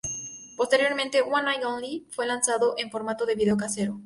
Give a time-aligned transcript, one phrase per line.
[0.57, 3.99] Posteriormente, "One Night Only" fue lanzado en formato de video casero.